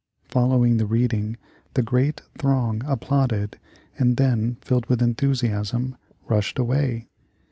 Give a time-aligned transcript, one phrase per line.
[0.29, 1.37] Following the reading
[1.75, 3.59] the great throng applauded
[3.99, 5.95] and then, filled with enthusiasm,
[6.27, 7.07] rushed away.